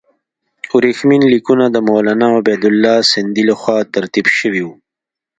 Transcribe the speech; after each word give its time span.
ورېښمین 0.75 1.21
لیکونه 1.33 1.65
د 1.69 1.77
مولنا 1.87 2.27
عبیدالله 2.39 2.95
سندي 3.11 3.43
له 3.49 3.55
خوا 3.61 3.77
ترتیب 3.95 4.25
شوي 4.37 4.61
وو. 4.65 4.75